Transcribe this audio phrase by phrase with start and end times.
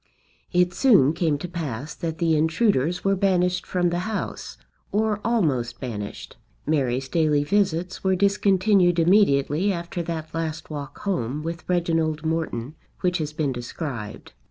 [0.51, 4.57] It soon came to pass that the intruders were banished from the house,
[4.91, 6.37] or almost banished.
[6.65, 13.19] Mary's daily visits were discontinued immediately after that last walk home with Reginald Morton which
[13.19, 14.33] has been described.